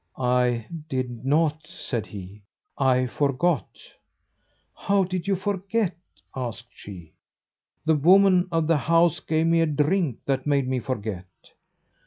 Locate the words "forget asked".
5.35-6.71